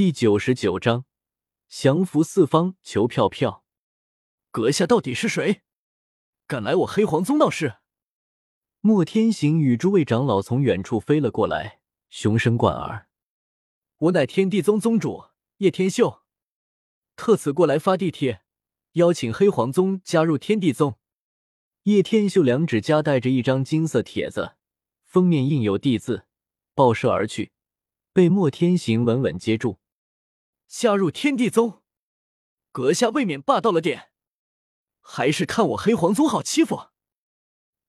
[0.00, 1.04] 第九十九章，
[1.68, 3.66] 降服四方，求票票。
[4.50, 5.60] 阁下到底是谁？
[6.46, 7.74] 敢来我黑黄宗闹事？
[8.80, 13.08] 莫天行与诸位长老从远处飞了过来，雄声贯耳
[14.08, 15.24] ：“我乃天地宗宗主
[15.58, 16.22] 叶天秀，
[17.14, 18.40] 特此过来发地帖，
[18.92, 20.98] 邀请黑黄宗加入天地宗。”
[21.84, 24.56] 叶天秀两指夹带着一张金色帖子，
[25.04, 26.24] 封面印有“地”字，
[26.74, 27.52] 爆射而去，
[28.14, 29.78] 被莫天行稳稳接住。
[30.70, 31.82] 加入天地宗，
[32.70, 34.12] 阁下未免霸道了点，
[35.00, 36.90] 还是看我黑黄宗好欺负？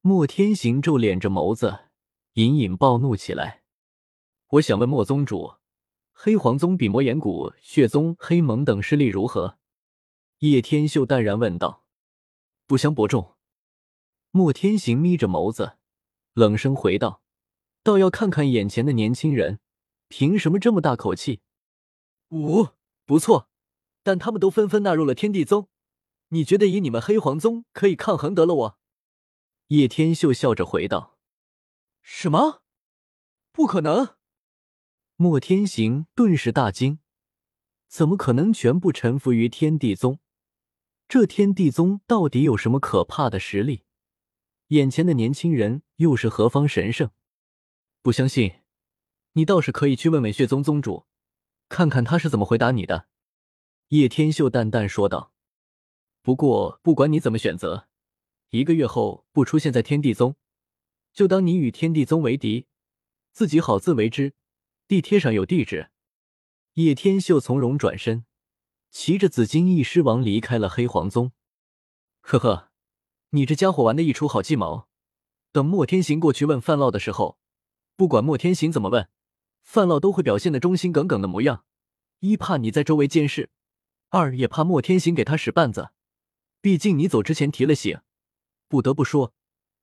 [0.00, 1.90] 莫天行皱敛着眸子，
[2.32, 3.64] 隐隐暴怒起来。
[4.52, 5.56] 我想问莫宗主，
[6.10, 9.58] 黑黄宗比魔岩谷、血宗、黑盟等势力如何？
[10.38, 11.84] 叶天秀淡然问道。
[12.66, 13.36] 不相伯仲。
[14.30, 15.76] 莫天行眯着眸子，
[16.32, 17.22] 冷声回道
[17.84, 19.60] ：“倒要看看眼前的年轻人，
[20.08, 21.42] 凭什么这么大口气？”
[22.30, 22.68] 五
[23.10, 23.50] 不错，
[24.04, 25.68] 但他们都纷纷纳入了天地宗，
[26.28, 28.78] 你觉得以你们黑皇宗可以抗衡得了我？
[29.66, 31.18] 叶天秀笑着回道
[32.02, 32.62] ：“什么？
[33.50, 34.14] 不可能！”
[35.18, 37.00] 莫天行顿时大惊
[37.90, 40.20] ：“怎么可能全部臣服于天地宗？
[41.08, 43.82] 这天地宗到底有什么可怕的实力？
[44.68, 47.10] 眼前的年轻人又是何方神圣？
[48.02, 48.60] 不相信，
[49.32, 51.06] 你倒是可以去问问血宗宗主。”
[51.70, 53.06] 看看他是怎么回答你的，
[53.88, 55.32] 叶天秀淡淡说道。
[56.20, 57.86] 不过不管你怎么选择，
[58.50, 60.34] 一个月后不出现在天地宗，
[61.12, 62.66] 就当你与天地宗为敌，
[63.30, 64.34] 自己好自为之。
[64.88, 65.90] 地贴上有地址。
[66.74, 68.24] 叶天秀从容转身，
[68.90, 71.30] 骑着紫金翼狮王离开了黑黄宗。
[72.20, 72.72] 呵呵，
[73.30, 74.88] 你这家伙玩的一出好计谋。
[75.52, 77.38] 等莫天行过去问范老的时候，
[77.94, 79.08] 不管莫天行怎么问。
[79.62, 81.64] 范老都会表现的忠心耿耿的模样，
[82.20, 83.50] 一怕你在周围监视，
[84.08, 85.90] 二也怕莫天行给他使绊子。
[86.60, 88.00] 毕竟你走之前提了醒，
[88.68, 89.32] 不得不说，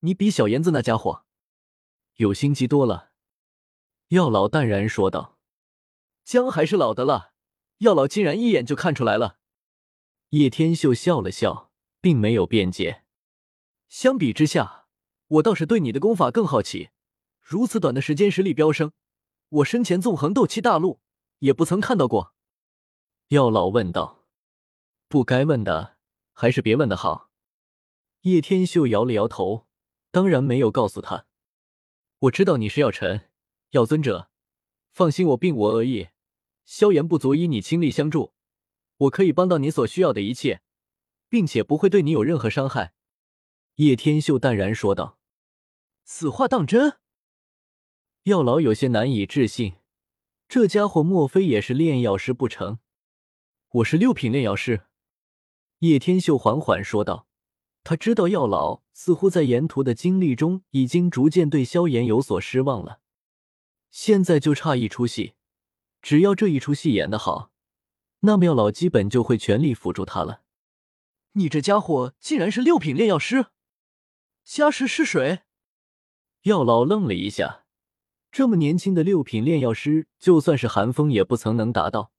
[0.00, 1.24] 你比小严子那家伙
[2.16, 3.10] 有心机多了。
[4.08, 5.38] 药老淡然说道
[6.24, 7.32] ：“姜还是老的辣，
[7.78, 9.38] 药老竟然一眼就看出来了。”
[10.30, 13.04] 叶天秀笑了笑，并没有辩解。
[13.88, 14.86] 相比之下，
[15.28, 16.90] 我倒是对你的功法更好奇，
[17.40, 18.92] 如此短的时间实力飙升。
[19.52, 21.02] 我生前纵横斗气大陆，
[21.40, 22.34] 也不曾看到过。
[23.28, 24.24] 药老问道
[25.08, 25.98] ：“不该问的，
[26.32, 27.30] 还是别问的好。”
[28.22, 29.66] 叶天秀摇了摇头，
[30.10, 31.26] 当然没有告诉他。
[32.20, 33.28] 我知道你是药尘，
[33.72, 34.30] 药尊者，
[34.90, 36.08] 放心，我并无恶意。
[36.64, 38.32] 萧炎不足以你倾力相助，
[38.96, 40.62] 我可以帮到你所需要的一切，
[41.28, 42.94] 并且不会对你有任何伤害。”
[43.76, 45.18] 叶天秀淡然说道。
[46.04, 47.01] 此话当真？
[48.24, 49.74] 药老有些难以置信，
[50.48, 52.78] 这家伙莫非也是炼药师不成？
[53.68, 54.82] 我是六品炼药师。
[55.80, 57.26] 叶天秀缓缓说道。
[57.82, 63.00] 他知道药老似乎在沿途的经历中已经逐渐对萧炎有所失望了，
[63.90, 65.34] 现在就差一出戏，
[66.00, 67.50] 只要这一出戏演得好，
[68.20, 70.42] 那么药老基本就会全力辅助他了。
[71.32, 73.46] 你这家伙竟然是六品炼药师，
[74.44, 75.40] 家世是谁？
[76.42, 77.61] 药老愣了一下。
[78.32, 82.12] 这么年轻的六品炼药师，就算是寒风也不曾能达到。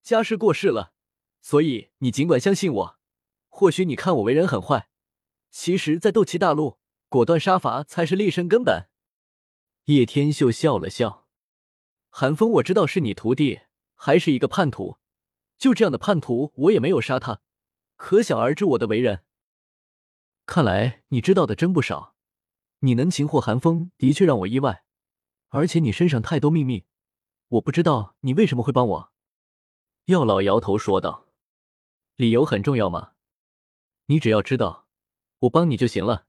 [0.00, 0.92] 家师过世了，
[1.42, 2.98] 所以你尽管相信我。
[3.48, 4.88] 或许你看我为人很坏，
[5.50, 6.78] 其实，在斗气大陆，
[7.08, 8.88] 果断杀伐才是立身根本。
[9.86, 11.26] 叶天秀笑了笑
[12.10, 13.62] ：“寒风，我知道是你徒弟，
[13.96, 14.98] 还是一个叛徒。
[15.58, 17.40] 就这样的叛徒，我也没有杀他，
[17.96, 19.24] 可想而知我的为人。
[20.46, 22.14] 看来你知道的真不少。
[22.80, 24.82] 你能擒获寒风，的确让我意外。”
[25.54, 26.84] 而且你身上太多秘密，
[27.46, 29.12] 我不知道你为什么会帮我。”
[30.06, 31.28] 药老摇头说道
[32.16, 33.12] ，“理由很重要吗？
[34.06, 34.88] 你只要知道，
[35.38, 36.26] 我帮你就行了。”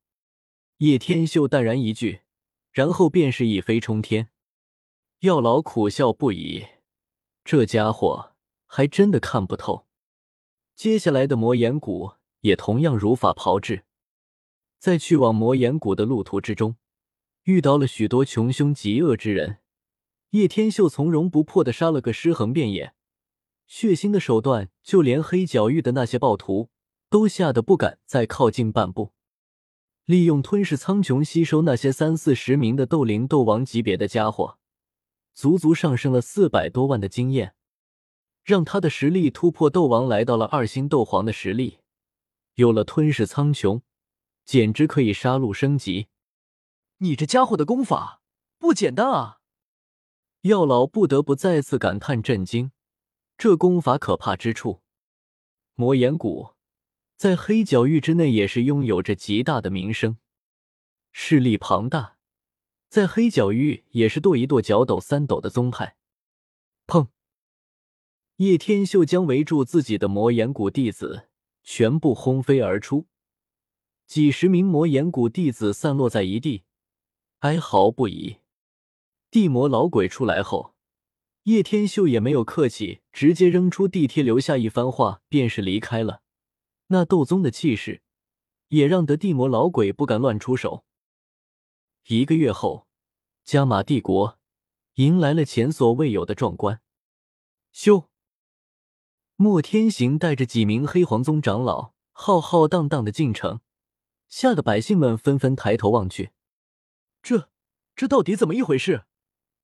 [0.77, 2.21] 叶天秀淡然一句，
[2.71, 4.29] 然后便是一飞冲天。
[5.21, 6.67] 药老苦笑不已，
[7.43, 8.35] 这家伙
[8.67, 9.87] 还真的看不透。
[10.75, 13.85] 接下来的魔岩谷也同样如法炮制，
[14.77, 16.75] 在去往魔岩谷的路途之中。
[17.45, 19.59] 遇到了许多穷凶极恶之人，
[20.31, 22.95] 叶天秀从容不迫的杀了个尸横遍野，
[23.67, 26.71] 血腥的手段，就连黑角域的那些暴徒
[27.07, 29.13] 都吓得不敢再靠近半步。
[30.05, 34.57] 利用吞噬苍穹吸收那些三四十名的斗灵、斗王级别的家伙，
[35.35, 37.53] 足足上升了四百多万的经验，
[38.43, 41.77] 让他的实力突破斗王，来到了二星斗皇的实力。
[42.55, 43.81] 有了吞噬苍穹，
[44.43, 46.07] 简直可以杀戮升级。
[46.99, 48.21] 你这家伙的功法
[48.57, 49.39] 不简单啊！
[50.41, 52.71] 药老不得不再次感叹震惊。
[53.37, 54.81] 这功法可怕之处，
[55.73, 56.53] 魔岩谷
[57.17, 60.17] 在黑角域之内也是拥有着极大的名声，
[61.11, 62.17] 势力庞大，
[62.87, 65.97] 在黑角域也是跺一跺脚抖三抖的宗派。
[66.87, 67.09] 砰！
[68.37, 71.29] 叶天秀将围住自己的魔岩谷弟子
[71.63, 73.07] 全部轰飞而出，
[74.05, 76.64] 几十名魔岩谷弟子散落在一地，
[77.39, 78.37] 哀嚎不已。
[79.29, 80.73] 地魔老鬼出来后。
[81.43, 86.23] 叶天秀也没有客气，直接扔出地贴，留下一番话，便是离开了。
[86.87, 88.01] 那斗宗的气势，
[88.69, 90.85] 也让得地魔老鬼不敢乱出手。
[92.07, 92.87] 一个月后，
[93.43, 94.39] 加玛帝国
[94.95, 96.81] 迎来了前所未有的壮观。
[97.71, 98.09] 修，
[99.35, 103.61] 莫天行带着几名黑皇宗长老浩浩荡荡的进城，
[104.27, 106.31] 吓得百姓们纷纷抬头望去。
[107.25, 107.49] 这
[107.95, 109.05] 这到底怎么一回事？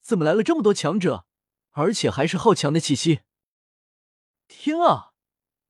[0.01, 1.27] 怎么来了这么多强者？
[1.73, 3.21] 而且还是好强的气息！
[4.47, 5.13] 天啊，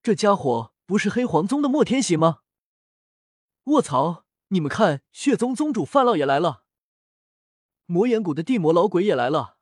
[0.02, 2.44] 这家伙不是黑皇宗的莫天喜吗？
[3.66, 4.24] 卧槽！
[4.48, 6.64] 你们看，血宗宗主范老也来了，
[7.88, 9.58] 魔岩谷的地魔老鬼也来了！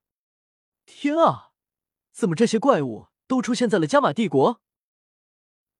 [0.86, 1.54] 天啊，
[2.12, 4.62] 怎么这些怪物都出现在了加玛帝国？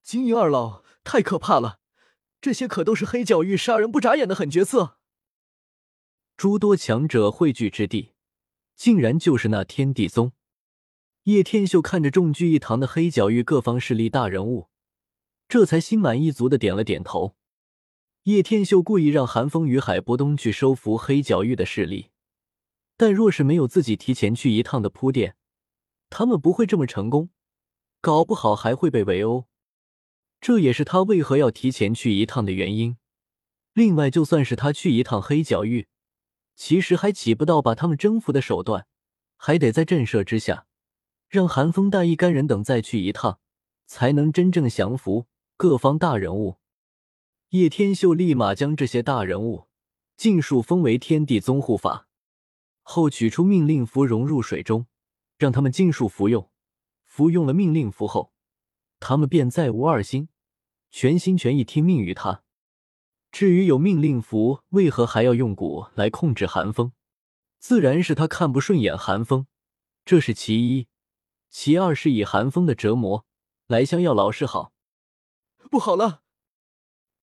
[0.02, 1.78] 金银二老太可怕了，
[2.40, 4.96] 这些可都是黑角域杀人不眨眼的狠角色！
[6.40, 8.12] 诸多强者汇聚之地，
[8.74, 10.32] 竟然就是那天地宗。
[11.24, 14.70] 叶天秀看着众聚一堂的黑角域各方势力大人物，
[15.48, 17.36] 这才心满意足的点了点头。
[18.22, 22.08] 叶天秀故意让寒风与海波东去收服黑角域的势力，
[22.96, 25.36] 但若是没有自己提前去一趟的铺垫，
[26.08, 27.28] 他们不会这么成功，
[28.00, 29.44] 搞不好还会被围殴。
[30.40, 32.96] 这也是他为何要提前去一趟的原因。
[33.74, 35.86] 另外，就算是他去一趟黑角域，
[36.60, 38.86] 其实还起不到把他们征服的手段，
[39.38, 40.66] 还得在震慑之下。
[41.26, 43.40] 让寒风带一干人等再去一趟，
[43.86, 45.26] 才能真正降服
[45.56, 46.58] 各方大人物。
[47.48, 49.68] 叶天秀立马将这些大人物
[50.18, 52.08] 尽数封为天地宗护法，
[52.82, 54.86] 后取出命令符融入水中，
[55.38, 56.50] 让他们尽数服用。
[57.06, 58.34] 服用了命令符后，
[58.98, 60.28] 他们便再无二心，
[60.90, 62.42] 全心全意听命于他。
[63.30, 66.92] 至于有命令符，为何还要用蛊来控制寒风？
[67.58, 69.46] 自然是他看不顺眼寒风，
[70.04, 70.88] 这是其一。
[71.48, 73.26] 其二是以寒风的折磨
[73.66, 74.72] 来相要老师好。
[75.70, 76.22] 不好了，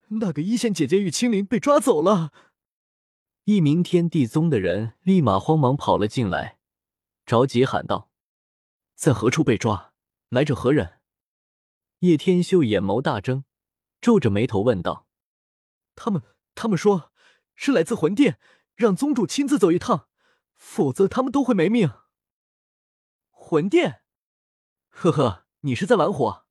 [0.08, 2.32] 那个一线姐姐玉青灵被抓走了。
[3.44, 6.58] 一名天地宗的人立马慌忙跑了进来，
[7.24, 8.10] 着急喊道
[8.94, 9.92] ：“在何处被抓？
[10.28, 11.00] 来者何人？”
[12.00, 13.44] 叶天秀眼眸大睁，
[14.00, 15.06] 皱着眉头问道
[15.98, 16.22] ：“他们，
[16.54, 17.12] 他们说
[17.56, 18.38] 是来自魂殿，
[18.76, 20.08] 让宗主亲自走一趟，
[20.54, 21.90] 否则他们都会没命。”
[23.30, 24.02] 魂殿。
[24.88, 26.46] 呵呵，你是在玩火？